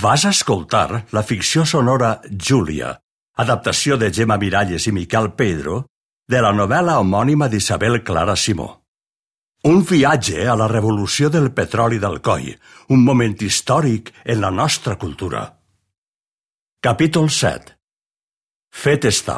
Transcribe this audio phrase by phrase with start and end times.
[0.00, 2.94] Vas escoltar la ficció sonora Júlia,
[3.36, 5.82] adaptació de Gemma Miralles i Miquel Pedro,
[6.30, 8.68] de la novel·la homònima d'Isabel Clara Simó.
[9.68, 12.48] Un viatge a la revolució del petroli del coll,
[12.88, 15.42] un moment històric en la nostra cultura.
[16.80, 17.76] Capítol 7
[18.72, 19.36] Fet està.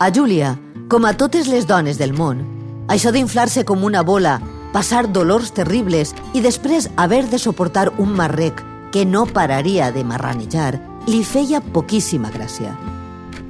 [0.00, 0.56] A Júlia,
[0.90, 2.42] com a totes les dones del món,
[2.90, 4.40] això d'inflar-se com una bola,
[4.74, 8.58] passar dolors terribles i després haver de suportar un marrec
[8.90, 12.74] que no pararia de marranejar, li feia poquíssima gràcia.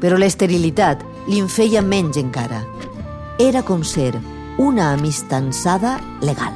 [0.00, 2.60] Però l'esterilitat li en feia menys encara.
[3.40, 4.12] Era com ser
[4.60, 6.52] una amistançada legal.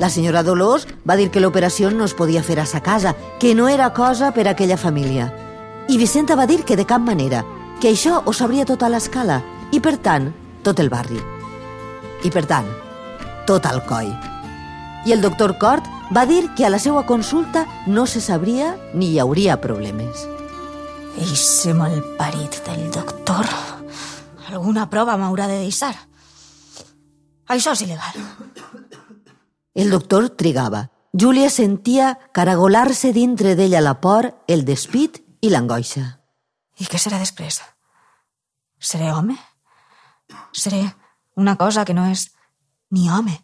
[0.00, 3.54] La senyora Dolors va dir que l'operació no es podia fer a sa casa, que
[3.54, 5.30] no era cosa per a aquella família.
[5.88, 7.44] I Vicenta va dir que de cap manera,
[7.80, 9.42] que això ho sabria tota l'escala
[9.72, 10.32] i, per tant,
[10.64, 11.35] tot el barri.
[12.26, 12.66] I, per tant,
[13.46, 14.08] tot el coll.
[15.06, 19.12] I el doctor Cort va dir que a la seva consulta no se sabria ni
[19.12, 20.24] hi hauria problemes.
[21.22, 23.46] Eixe malparit del doctor.
[24.50, 25.94] Alguna prova m'haurà de deixar.
[27.46, 28.18] Això és il·legal.
[29.78, 30.88] El doctor trigava.
[31.14, 36.08] Júlia sentia caragolar-se dintre d'ella la por, el despit i l'angoixa.
[36.82, 37.62] I què serà després?
[38.82, 39.38] Seré home?
[40.52, 40.82] Seré
[41.36, 42.30] una cosa que no és
[42.90, 43.36] ni home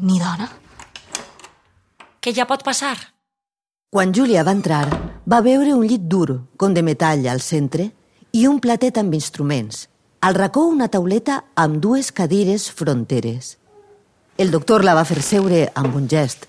[0.00, 0.48] ni dona?
[2.20, 2.96] Què ja pot passar?
[3.92, 4.88] Quan Júlia va entrar,
[5.24, 7.90] va veure un llit dur, com de metall, al centre
[8.34, 9.86] i un platet amb instruments.
[10.20, 13.58] Al racó una tauleta amb dues cadires fronteres.
[14.36, 16.48] El doctor la va fer seure amb un gest.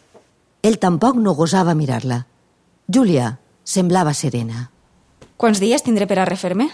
[0.66, 2.24] Ell tampoc no gosava mirar-la.
[2.88, 4.72] Júlia semblava serena.
[5.38, 6.72] Quants dies tindré per a refer-me?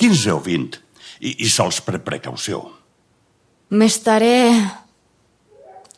[0.00, 0.80] 15 o 20,
[1.20, 2.81] i, i sols per precaució.
[3.72, 4.52] M'estaré...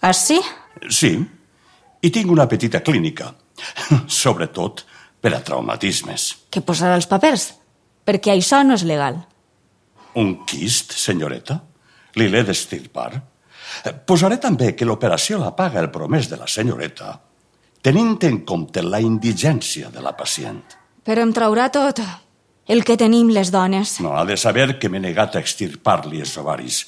[0.06, 0.36] Així?
[0.86, 1.10] Sí,
[2.04, 3.32] i tinc una petita clínica,
[4.22, 4.84] sobretot
[5.18, 6.28] per a traumatismes.
[6.54, 7.48] Què posarà els papers?
[8.06, 9.18] Perquè això no és legal.
[10.20, 11.58] Un quist, senyoreta?
[12.20, 13.10] Li l'he d'estirpar?
[14.06, 17.16] Posaré també que l'operació la paga el promès de la senyoreta,
[17.82, 20.62] tenint en compte la indigència de la pacient.
[21.02, 21.98] Però em traurà tot
[22.70, 23.98] el que tenim les dones.
[24.04, 26.84] No ha de saber que m'he negat a extirpar-li els ovaris.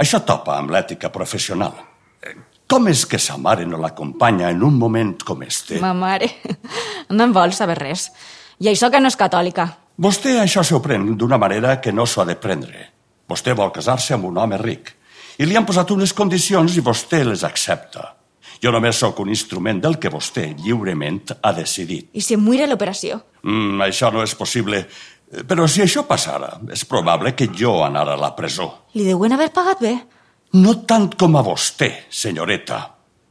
[0.00, 1.74] Això topa amb l'ètica professional.
[2.68, 5.80] Com és que sa mare no l'acompanya en un moment com este?
[5.82, 6.30] Ma mare
[7.10, 8.08] no en vol saber res.
[8.62, 9.66] I això que no és catòlica.
[10.00, 12.88] Vostè això s'ho pren d'una manera que no s'ho ha de prendre.
[13.28, 14.94] Vostè vol casar-se amb un home ric.
[15.38, 18.14] I li han posat unes condicions i vostè les accepta.
[18.62, 22.12] Jo només sóc un instrument del que vostè lliurement ha decidit.
[22.14, 23.18] I si em muire l'operació?
[23.42, 24.84] Mm, això no és possible.
[25.32, 28.68] Però si això passara, és probable que jo anara a la presó.
[28.92, 29.94] Li deuen haver pagat bé.
[30.60, 32.82] No tant com a vostè, senyoreta.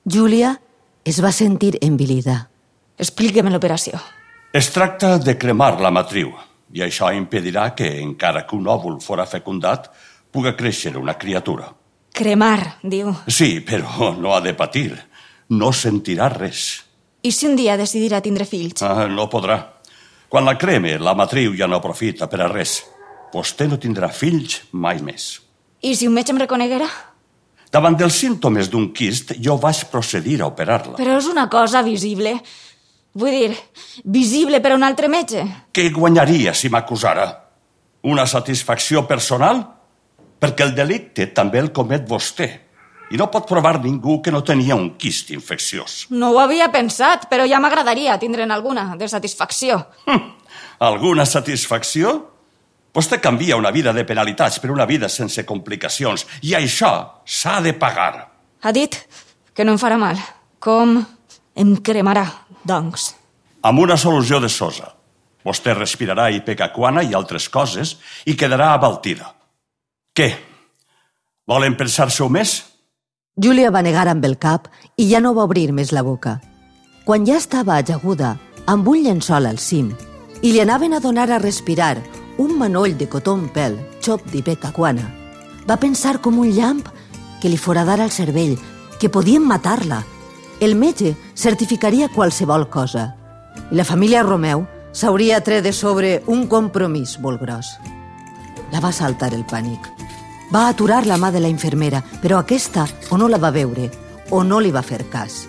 [0.09, 0.55] Júlia
[1.05, 2.47] es va sentir envilida.
[2.97, 3.99] Explique'm l'operació.
[4.53, 6.33] Es tracta de cremar la matriu,
[6.73, 9.91] i això impedirà que, encara que un òvul fora fecundat,
[10.31, 11.69] puga créixer una criatura.
[12.11, 13.13] Cremar, diu.
[13.27, 14.95] Sí, però no ha de patir.
[15.53, 16.81] No sentirà res.
[17.21, 18.81] I si un dia decidirà tindre fills?
[18.81, 19.59] Ah, no podrà.
[20.31, 22.77] Quan la creme, la matriu ja no aprofita per a res.
[23.33, 25.41] Vostè no tindrà fills mai més.
[25.83, 26.87] I si un metge em reconeguera?
[27.71, 30.95] Davant dels símptomes d'un quist, jo vaig procedir a operar-la.
[30.95, 32.37] Però és una cosa visible.
[33.11, 33.57] Vull dir,
[34.07, 35.43] visible per a un altre metge.
[35.75, 37.27] Què guanyaria si m'acusara?
[38.07, 39.59] Una satisfacció personal?
[40.39, 42.47] Perquè el delicte també el comet vostè.
[43.11, 46.05] I no pot provar ningú que no tenia un quist infecciós.
[46.15, 49.81] No ho havia pensat, però ja m'agradaria tindre'n alguna de satisfacció.
[50.07, 50.29] Hm,
[50.87, 52.13] alguna satisfacció?
[52.95, 57.73] Vostè canvia una vida de penalitats per una vida sense complicacions i això s'ha de
[57.73, 58.27] pagar.
[58.63, 58.95] Ha dit
[59.53, 60.19] que no em farà mal.
[60.59, 60.99] Com
[61.55, 62.25] em cremarà,
[62.63, 63.11] doncs?
[63.63, 64.91] Amb una solució de sosa.
[65.43, 67.97] Vostè respirarà ipecacuana i altres coses
[68.29, 69.33] i quedarà abaltida.
[70.13, 70.29] Què?
[71.47, 72.70] Volen pensar-se-ho més?
[73.39, 74.67] Júlia va negar amb el cap
[74.99, 76.41] i ja no va obrir més la boca.
[77.05, 78.35] Quan ja estava ajaguda,
[78.67, 79.93] amb un llençol al cim,
[80.41, 82.01] i li anaven a donar a respirar
[82.37, 85.07] un manoll de cotó en pèl, xop d'ipecacuana,
[85.69, 86.83] va pensar com un llamp
[87.39, 88.57] que li foradara el cervell,
[88.99, 90.03] que podien matar-la.
[90.59, 93.15] El metge certificaria qualsevol cosa.
[93.71, 97.77] I la família Romeu s'hauria tret de sobre un compromís molt gros.
[98.71, 100.00] La va saltar el pànic.
[100.51, 103.89] Va aturar la mà de la infermera, però aquesta o no la va veure
[104.31, 105.45] o no li va fer cas.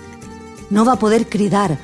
[0.70, 1.76] No va poder cridar,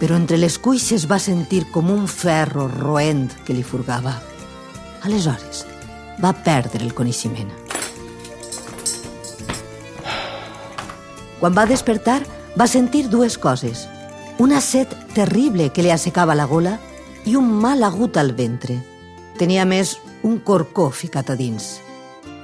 [0.00, 4.12] però entre les cuixes va sentir com un ferro roent que li furgava.
[5.04, 5.64] Aleshores,
[6.20, 7.48] va perdre el coneixement.
[11.40, 12.20] Quan va despertar,
[12.58, 13.86] va sentir dues coses.
[14.38, 16.76] Una set terrible que li assecava la gola
[17.24, 18.78] i un mal agut al ventre.
[19.40, 21.85] Tenia més un corcó ficat a dins.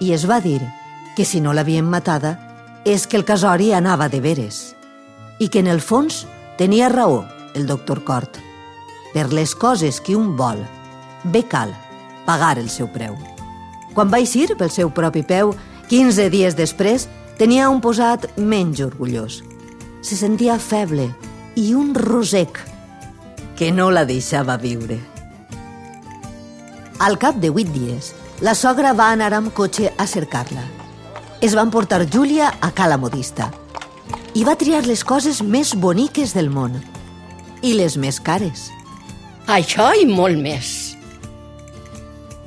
[0.03, 0.61] I es va dir
[1.15, 2.33] que si no l'havien matada
[2.85, 4.73] és que el casori anava de veres
[5.39, 6.25] i que en el fons
[6.59, 7.21] tenia raó
[7.55, 8.39] el doctor Cort.
[9.13, 10.59] Per les coses que un vol,
[11.23, 11.71] bé cal
[12.27, 13.15] pagar el seu preu.
[13.95, 15.53] Quan va eixir pel seu propi peu,
[15.93, 17.07] 15 dies després,
[17.39, 19.43] tenia un posat menys orgullós.
[20.03, 21.11] Se sentia feble
[21.55, 22.59] i un rosec
[23.59, 24.99] que no la deixava viure.
[26.99, 30.65] Al cap de vuit dies, la sogra va anar amb cotxe a cercar-la.
[31.41, 33.53] Es van portar Júlia a cala modista
[34.35, 36.75] i va triar les coses més boniques del món
[37.63, 38.67] i les més cares.
[39.47, 40.97] Això i molt més.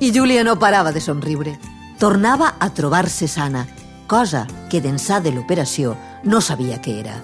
[0.04, 1.56] I Júlia no parava de somriure.
[1.96, 3.64] Tornava a trobar-se sana,
[4.06, 7.22] cosa que d'ençà de l'operació no sabia què era.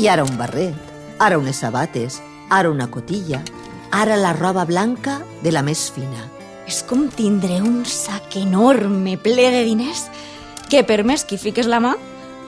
[0.00, 0.78] I ara un barret,
[1.20, 3.44] ara unes sabates, ara una cotilla,
[3.92, 6.30] ara la roba blanca de la més fina.
[6.68, 10.06] És com tindre un sac enorme ple de diners
[10.70, 11.96] que per més que hi fiques la mà,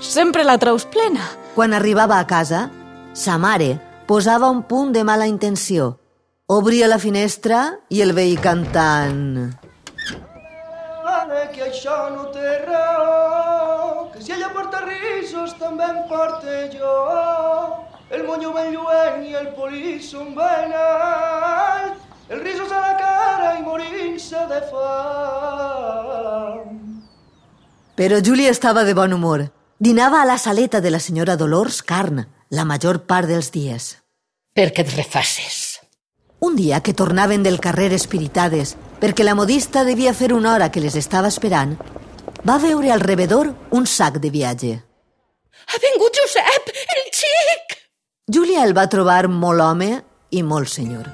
[0.01, 1.27] sempre la traus plena.
[1.55, 2.69] Quan arribava a casa,
[3.13, 3.77] sa mare
[4.09, 5.95] posava un punt de mala intenció.
[6.47, 9.55] Obria la finestra i el veia cantant...
[11.55, 16.95] Que això no té raó, que si ella porta risos també em porta jo.
[18.11, 23.63] El monyo ben lluent i el polisson ben alt, el risos a la cara i
[23.63, 24.85] morint-se de fam.
[27.95, 29.51] Però Júlia estava de bon humor.
[29.79, 33.99] Dinava a la saleta de la senyora Dolors carn la major part dels dies.
[34.55, 35.81] Perquè et refaces.
[36.41, 40.81] Un dia que tornaven del carrer espiritades, perquè la modista devia fer una hora que
[40.81, 41.77] les estava esperant,
[42.47, 44.75] va veure al rebedor un sac de viatge.
[45.65, 47.79] Ha vingut Josep, el xic!
[48.31, 49.91] Júlia el va trobar molt home
[50.31, 51.09] i molt senyor,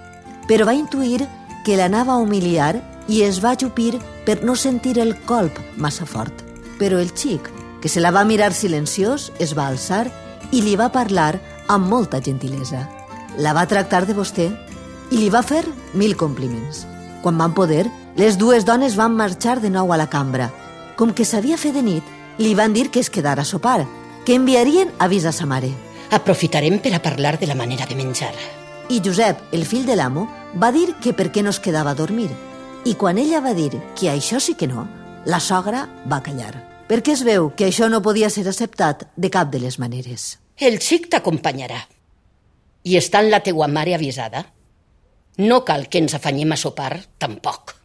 [0.50, 1.28] però va intuir
[1.62, 6.42] que l'anava a humiliar i es va ajupir per no sentir el colp massa fort.
[6.80, 7.46] Però el xic,
[7.80, 10.08] que se la va mirar silenciós, es va alçar
[10.50, 11.38] i li va parlar
[11.70, 12.82] amb molta gentilesa.
[13.38, 14.48] La va tractar de vostè
[15.14, 15.62] i li va fer
[15.94, 16.82] mil compliments.
[17.22, 17.86] Quan van poder,
[18.18, 20.50] les dues dones van marxar de nou a la cambra.
[20.98, 23.84] Com que s'havia fet de nit, li van dir que es quedara a sopar,
[24.26, 25.70] que enviarien avís a sa mare.
[26.10, 28.34] Aprofitarem per a parlar de la manera de menjar.
[28.90, 30.24] I Josep, el fill de l'amo,
[30.58, 32.26] va dir que per què no es quedava a dormir.
[32.82, 34.88] I quan ella va dir que això sí que no,
[35.30, 36.56] la sogra va callar.
[36.90, 40.40] Perquè es veu que això no podia ser acceptat de cap de les maneres.
[40.56, 41.84] El xic t'acompanyarà.
[42.82, 44.42] I estant la teua mare avisada,
[45.38, 47.76] no cal que ens afanyem a sopar, tampoc.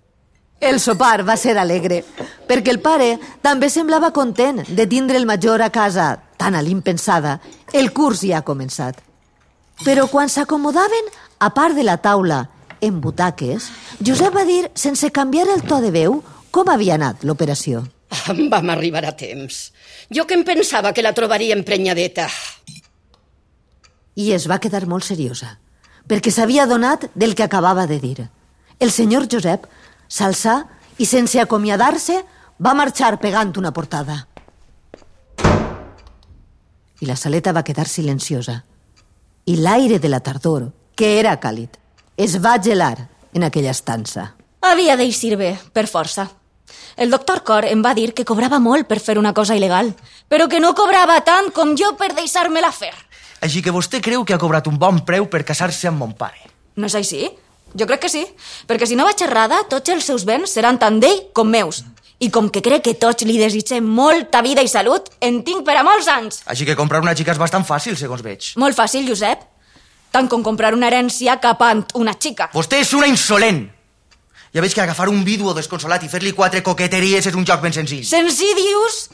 [0.60, 2.02] El sopar va ser alegre,
[2.50, 7.42] perquè el pare també semblava content de tindre el major a casa, tan a l'impensada.
[7.74, 9.06] El curs ja ha començat.
[9.84, 12.46] Però quan s'acomodaven, a part de la taula,
[12.82, 13.70] en butaques,
[14.00, 17.84] Josep va dir, sense canviar el to de veu, com havia anat l'operació.
[18.10, 19.74] Ah, Vam arribar a temps.
[20.14, 22.30] Jo que em pensava que la trobaria emprenyadeta.
[24.16, 25.58] I es va quedar molt seriosa,
[26.08, 28.30] perquè s'havia donat del que acabava de dir.
[28.80, 29.68] El senyor Josep
[30.08, 30.62] s'alçà
[30.98, 32.22] i, sense acomiadar-se,
[32.64, 34.22] va marxar pegant una portada.
[37.02, 38.64] I la saleta va quedar silenciosa.
[39.48, 41.76] I l'aire de la tardor, que era càlid,
[42.18, 44.32] es va gelar en aquella estança.
[44.66, 46.26] Havia d'eixir bé, per força.
[46.98, 49.92] El doctor Cor em va dir que cobrava molt per fer una cosa il·legal,
[50.28, 52.90] però que no cobrava tant com jo per deixar-me-la fer.
[53.46, 56.50] Així que vostè creu que ha cobrat un bon preu per casar-se amb mon pare.
[56.76, 57.30] No és així?
[57.78, 58.26] Jo crec que sí,
[58.66, 61.84] perquè si no vaig errada, tots els seus béns seran tant d'ell com meus.
[62.20, 65.76] I com que crec que tots li desitgem molta vida i salut, en tinc per
[65.76, 66.42] a molts anys.
[66.48, 68.54] Així que comprar una xica és bastant fàcil, segons veig.
[68.62, 69.44] Molt fàcil, Josep.
[70.16, 72.48] Tant com comprar una herència capant una xica.
[72.56, 73.66] Vostè és una insolent.
[74.56, 77.76] Ja veig que agafar un vídeo desconsolat i fer-li quatre coqueteries és un joc ben
[77.76, 78.06] senzill.
[78.08, 79.10] Senzill, dius?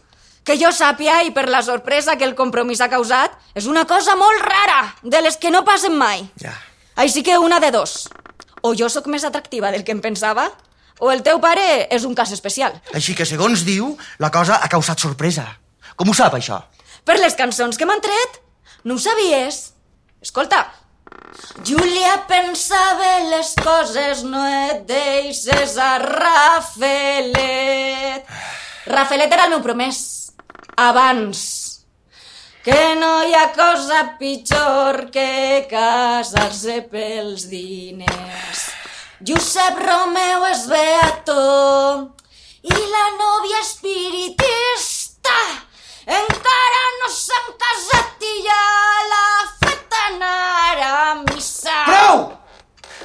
[0.46, 4.14] Que jo sàpia, i per la sorpresa que el compromís ha causat, és una cosa
[4.18, 6.28] molt rara, de les que no passen mai.
[6.42, 6.54] Ja.
[7.02, 8.04] Així que una de dos.
[8.62, 10.52] O jo sóc més atractiva del que em pensava,
[11.02, 12.78] o el teu pare és un cas especial.
[12.94, 15.48] Així que, segons diu, la cosa ha causat sorpresa.
[15.98, 16.62] Com ho sap, això?
[17.06, 18.38] Per les cançons que m'han tret?
[18.86, 19.74] No ho sabies?
[20.22, 20.62] Escolta.
[21.66, 27.42] Júlia pensava les coses, no et deixes a Rafelet.
[28.86, 30.00] Rafelet era el meu promès.
[30.78, 31.42] Abans.
[32.62, 38.71] Que no hi ha cosa pitjor que casar-se pels diners.
[39.22, 41.42] Josep Romeu és beato
[42.66, 45.36] i la nòvia espiritista
[46.10, 48.62] Encara no s'han casat i ja
[49.12, 49.26] la
[49.62, 51.76] fet anar a missa.
[51.86, 52.24] Prou!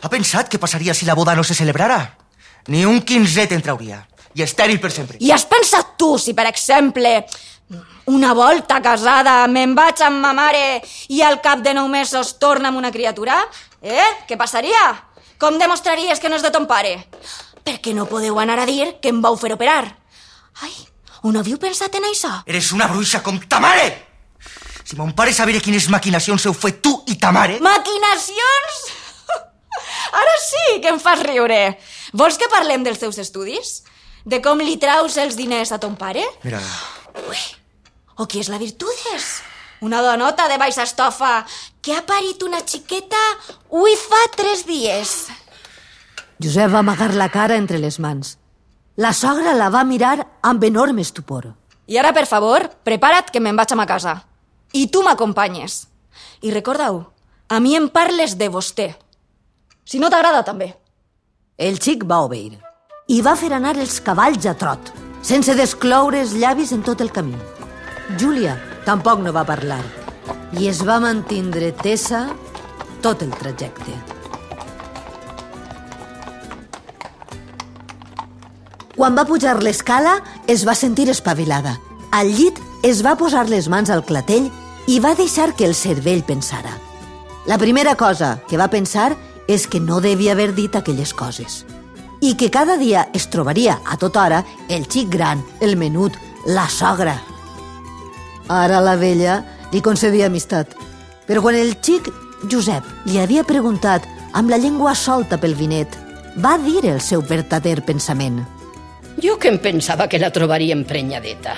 [0.01, 1.99] Ha pensat què passaria si la boda no se celebrara?
[2.73, 4.01] Ni un quinzet en trauria.
[4.33, 5.21] I estèril per sempre.
[5.21, 7.13] I has pensat tu si, per exemple,
[8.09, 10.81] una volta casada me'n vaig amb ma mare
[11.13, 13.43] i al cap de nou mesos torna amb una criatura?
[13.85, 14.25] Eh?
[14.25, 14.87] Què passaria?
[15.39, 16.97] Com demostraries que no és de ton pare?
[17.67, 19.85] Perquè no podeu anar a dir que em vau fer operar.
[20.65, 20.73] Ai,
[21.29, 22.33] on havíeu pensat en això?
[22.49, 23.89] Eres una bruixa com ta mare!
[24.87, 27.59] Si mon pare sabera quines maquinacions heu fet tu i ta mare...
[27.61, 28.79] Maquinacions?
[30.21, 31.59] Ara sí que em fas riure.
[32.15, 33.81] Vols que parlem dels teus estudis?
[34.25, 36.23] De com li traus els diners a ton pare?
[36.47, 36.63] Mira,
[37.27, 37.43] Ui,
[38.23, 39.29] o qui és la Virtudes?
[39.81, 41.45] Una donota de baixa estofa
[41.83, 43.21] que ha parit una xiqueta
[43.69, 45.29] ui fa tres dies.
[46.43, 48.37] Josep va amagar la cara entre les mans.
[48.97, 51.53] La sogra la va mirar amb enorme estupor.
[51.87, 54.17] I ara, per favor, prepara't que me'n vaig a ma casa.
[54.73, 55.87] I tu m'acompanyes.
[56.41, 57.05] I recorda-ho,
[57.49, 58.95] a mi em parles de vostè.
[59.85, 60.73] Si no t'agrada, també.
[61.57, 62.57] El xic va obeir
[63.09, 64.91] i va fer anar els cavalls a trot,
[65.23, 67.37] sense descloure els llavis en tot el camí.
[68.19, 68.57] Júlia
[68.87, 69.83] tampoc no va parlar
[70.57, 72.29] i es va mantindre tesa
[73.03, 73.93] tot el trajecte.
[78.97, 81.77] Quan va pujar l'escala, es va sentir espavilada.
[82.17, 84.49] Al llit es va posar les mans al clatell
[84.89, 86.73] i va deixar que el cervell pensara.
[87.47, 89.13] La primera cosa que va pensar
[89.47, 91.65] és que no devia haver dit aquelles coses
[92.25, 96.17] i que cada dia es trobaria a tota hora el xic gran, el menut,
[96.47, 97.21] la sogra.
[98.49, 99.41] Ara la vella
[99.73, 100.75] li concedia amistat,
[101.27, 102.13] però quan el xic
[102.51, 105.97] Josep li havia preguntat amb la llengua solta pel vinet,
[106.39, 108.45] va dir el seu verdader pensament.
[109.23, 111.57] Jo que em pensava que la trobaria emprenyadeta.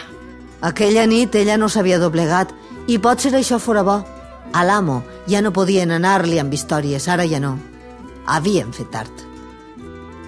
[0.63, 2.55] Aquella nit ella no s'havia doblegat
[2.89, 3.99] i potser això fora bo.
[4.55, 7.59] A l'amo ja no podien anar-li amb històries, ara ja no.
[8.27, 9.25] Havien fet tard.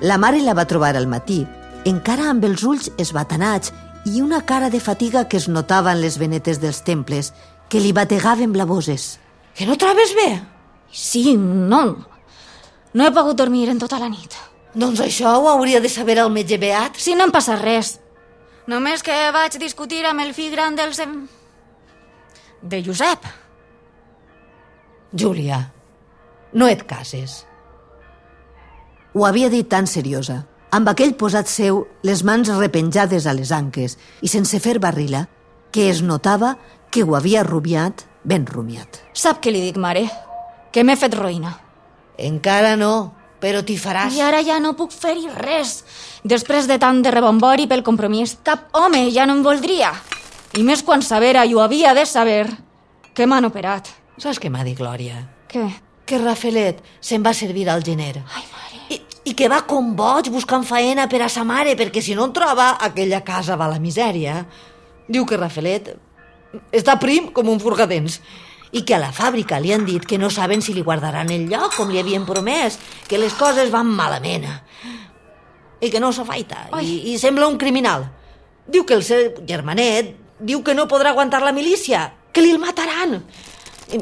[0.03, 1.47] La mare la va trobar al matí,
[1.85, 3.73] encara amb els ulls esbatanats
[4.07, 7.33] i una cara de fatiga que es notava en les venetes dels temples,
[7.69, 9.19] que li bategaven blavoses.
[9.55, 10.31] Que no trobes bé?
[10.91, 11.83] Sí, no.
[12.93, 14.35] No he pogut dormir en tota la nit.
[14.75, 16.99] Doncs això ho hauria de saber el metge Beat.
[16.99, 17.99] Sí, no em passa res.
[18.71, 21.01] Només que vaig discutir amb el fill gran dels...
[22.63, 23.25] de Josep.
[25.13, 25.73] Júlia,
[26.53, 27.45] no et cases.
[29.15, 33.97] Ho havia dit tan seriosa, amb aquell posat seu, les mans repenjades a les anques
[34.23, 35.27] i sense fer barrila,
[35.71, 36.57] que es notava
[36.91, 39.01] que ho havia rumiat ben rumiat.
[39.15, 40.07] Sap què li dic, mare?
[40.73, 41.55] Que m'he fet roïna.
[42.21, 44.15] Encara no, però t'hi faràs.
[44.15, 45.81] I ara ja no puc fer-hi res.
[46.23, 49.95] Després de tant de rebombori pel compromís, cap home ja no em voldria.
[50.59, 52.45] I més quan sabera, i ho havia de saber,
[53.15, 53.89] que m'han operat.
[54.21, 55.23] Saps què m'ha dit Glòria?
[55.51, 55.65] Què?
[56.05, 58.19] Que Rafelet se'n va servir al gener.
[58.35, 58.70] Ai, mare.
[59.31, 62.33] I, que va com boig buscant faena per a sa mare, perquè si no en
[62.35, 64.41] troba, aquella casa va a la misèria.
[65.07, 65.93] Diu que Rafelet
[66.75, 68.19] està prim com un furgadents
[68.75, 71.49] i que a la fàbrica li han dit que no saben si li guardaran el
[71.51, 74.47] lloc com li havien promès, que les coses van malament
[75.81, 78.07] i que no s'afaita i, i sembla un criminal.
[78.71, 82.63] Diu que el seu germanet diu que no podrà aguantar la milícia, que li el
[82.63, 83.19] mataran.
[83.91, 84.01] I,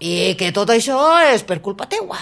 [0.00, 0.98] i que tot això
[1.32, 2.20] és per culpa teua.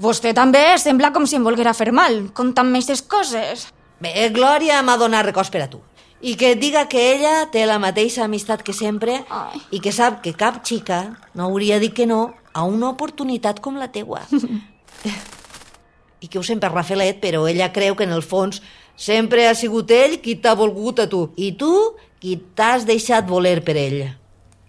[0.00, 3.66] Vostè també sembla com si em volguera fer mal, contant aquestes coses.
[4.00, 5.82] Bé, Glòria m'ha donat recors per a tu.
[6.24, 9.60] I que et diga que ella té la mateixa amistat que sempre Ai.
[9.72, 11.00] i que sap que cap xica
[11.36, 14.22] no hauria dit que no a una oportunitat com la teua.
[16.20, 18.60] I que ho sent per Rafelet, però ella creu que en el fons
[18.96, 21.26] sempre ha sigut ell qui t'ha volgut a tu.
[21.36, 21.72] I tu
[22.20, 24.00] qui t'has deixat voler per ell.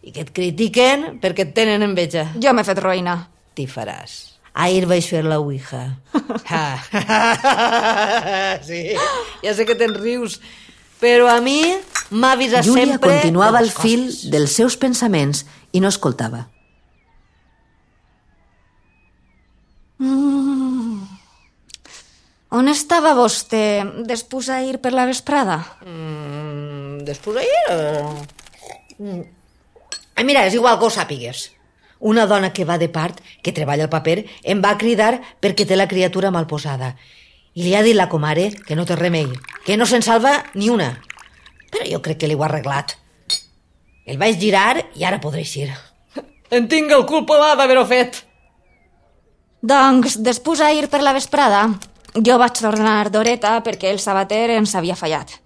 [0.04, 2.30] I que et critiquen perquè et tenen enveja.
[2.40, 3.18] Jo m'he fet roïna.
[3.56, 4.31] T'hi faràs.
[4.54, 5.84] Ahir vaig fer la ouija.
[6.52, 6.80] Ah.
[8.68, 8.82] sí,
[9.44, 10.42] ja sé que te'n rius,
[11.00, 11.62] però a mi
[12.12, 13.14] m'ha avisat Júlia sempre...
[13.16, 14.26] continuava de el fil coses.
[14.34, 16.50] dels seus pensaments i no escoltava.
[22.52, 23.64] On estava vostè
[24.10, 25.62] després d'ahir per la vesprada?
[25.88, 27.62] Mm, després ahir...
[27.72, 29.00] Eh...
[29.00, 29.22] Mm.
[30.12, 31.48] Eh, mira, és igual que ho sàpigues.
[32.02, 35.78] Una dona que va de part, que treballa al paper, em va cridar perquè té
[35.78, 36.96] la criatura mal posada.
[37.54, 39.30] I li ha dit la comare que no té remei,
[39.66, 40.96] que no se'n salva ni una.
[41.70, 42.96] Però jo crec que li ho ha arreglat.
[44.10, 45.70] El vaig girar i ara podré eixir.
[46.52, 48.18] En tinc el culpa d'haver-ho fet.
[49.62, 51.62] Doncs, després d'ahir per la vesprada,
[52.18, 55.38] jo vaig tornar d'horeta perquè el sabater ens havia fallat.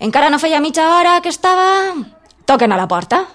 [0.00, 1.92] Encara no feia mitja hora que estava
[2.48, 3.26] toquen a la porta.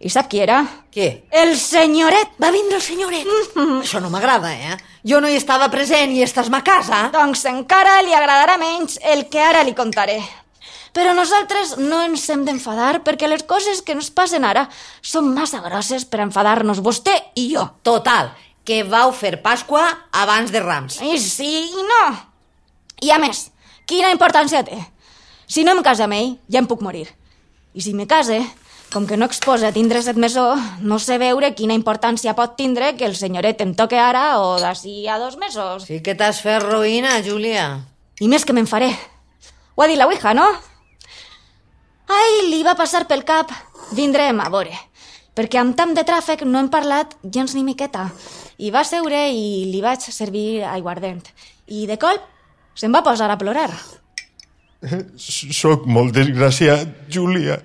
[0.00, 0.62] I sap qui era?
[0.88, 1.06] Què?
[1.42, 2.32] El senyoret.
[2.40, 3.26] Va vindre el senyoret?
[3.52, 3.82] Mm.
[3.82, 4.78] Això no m'agrada, eh?
[5.04, 7.00] Jo no hi estava present i estàs a casa.
[7.12, 10.16] Doncs encara li agradarà menys el que ara li contaré.
[10.96, 14.64] Però nosaltres no ens hem d'enfadar perquè les coses que ens passen ara
[15.02, 17.66] són massa grosses per enfadar-nos vostè i jo.
[17.86, 18.32] Total,
[18.64, 20.96] que vau fer Pasqua abans de Rams.
[21.04, 22.02] I sí i no.
[23.04, 23.50] I a més,
[23.86, 24.80] quina importància té?
[25.46, 27.06] Si no em casa amb ell, ja em puc morir.
[27.76, 28.40] I si me case,
[28.90, 33.06] com que no exposa tindre set mesos, no sé veure quina importància pot tindre que
[33.06, 35.86] el senyoret em toque ara o d'ací a dos mesos.
[35.86, 37.86] Sí que t'has fet roïna, Júlia.
[38.20, 38.90] I més que me'n faré.
[39.76, 40.48] Ho ha dit la Ouija, no?
[42.10, 43.54] Ai, li va passar pel cap.
[43.94, 44.74] Vindrem a veure.
[45.38, 48.08] Perquè amb tant de tràfic no hem parlat gens ni miqueta.
[48.58, 51.22] I va seure i li vaig servir aiguardent.
[51.70, 52.26] I de colp
[52.74, 53.70] se'n va posar a plorar.
[55.16, 57.60] Soc molt desgraciat, Júlia.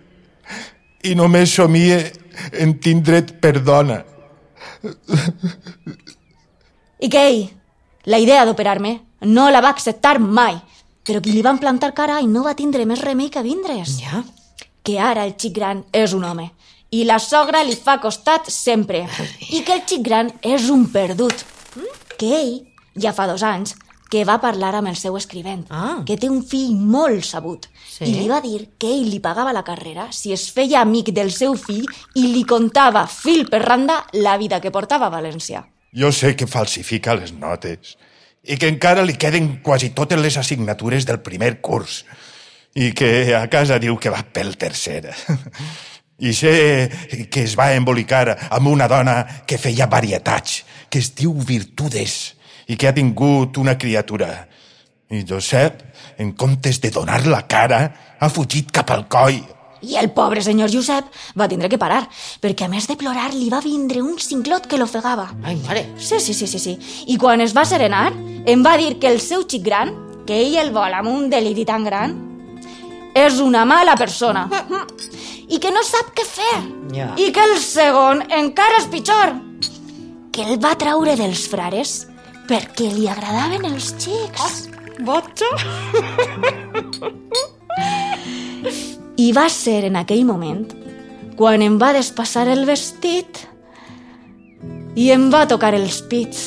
[1.06, 2.00] I només somie
[2.60, 4.02] en tindre't per dona.
[7.00, 7.42] I ell,
[8.10, 8.96] la idea d'operar-me,
[9.30, 10.58] no la va acceptar mai.
[11.06, 14.00] Però qui li van plantar cara i no va tindre més remei que vindre's.
[14.02, 14.24] Ja?
[14.82, 16.50] Que ara el xic gran és un home.
[16.90, 19.04] I la sogra li fa costat sempre.
[19.52, 21.46] I que el xic gran és un perdut.
[22.18, 22.56] Que ell,
[22.98, 23.76] ja fa dos anys,
[24.10, 26.04] que va parlar amb el seu escrivent, Ah.
[26.06, 27.68] que té un fill molt sabut.
[27.90, 28.06] Sí?
[28.06, 31.32] I li va dir que ell li pagava la carrera si es feia amic del
[31.32, 31.86] seu fill
[32.16, 35.64] i li contava fil per randa la vida que portava a València.
[35.96, 37.96] Jo sé que falsifica les notes
[38.44, 42.04] i que encara li queden quasi totes les assignatures del primer curs
[42.76, 45.10] i que a casa diu que va pel tercer.
[46.20, 46.90] I sé
[47.32, 52.35] que es va embolicar amb una dona que feia varietats, que es diu Virtudes,
[52.68, 54.48] i que ha tingut una criatura.
[55.10, 55.82] I Josep,
[56.18, 57.82] en comptes de donar la cara,
[58.20, 59.44] ha fugit cap al coll.
[59.86, 62.08] I el pobre senyor Josep va tindre que parar,
[62.42, 65.28] perquè a més de plorar li va vindre un cinclot que l'ofegava.
[65.44, 65.86] Ai, mare.
[66.02, 66.74] Sí, sí, sí, sí, sí.
[67.14, 68.08] I quan es va serenar,
[68.50, 69.94] em va dir que el seu xic gran,
[70.26, 72.18] que ell el vol amb un deliri tan gran,
[73.16, 74.48] és una mala persona.
[75.46, 76.58] I que no sap què fer.
[76.96, 77.12] Ja.
[77.22, 79.36] I que el segon encara és pitjor.
[80.34, 82.08] Que el va traure dels frares
[82.50, 84.70] perquè li agradaven els xics.
[85.06, 85.50] Botxa?
[89.20, 90.64] I va ser en aquell moment
[91.36, 93.42] quan em va despassar el vestit
[94.96, 96.46] i em va tocar els pits.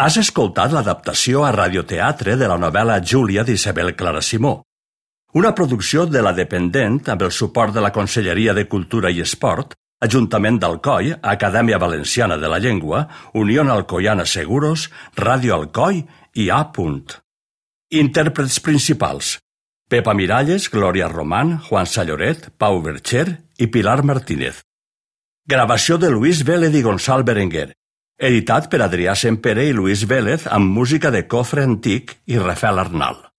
[0.00, 4.62] Has escoltat l'adaptació a radioteatre de la novel·la Júlia d'Isabel Clara Simó,
[5.36, 9.76] una producció de la Dependent amb el suport de la Conselleria de Cultura i Esport,
[10.00, 16.62] Ajuntament d'Alcoi, Acadèmia Valenciana de la Llengua, Unió Alcoiana Seguros, Ràdio Alcoi i A.
[17.90, 19.38] Intèrprets principals.
[19.90, 24.62] Pepa Miralles, Glòria Román, Juan Salloret, Pau Bercher i Pilar Martínez.
[25.46, 27.72] Gravació de Luis Vélez i Gonçal Berenguer.
[28.16, 33.29] Editat per Adrià Sempere i Luis Vélez amb música de Cofre Antic i Rafael Arnal.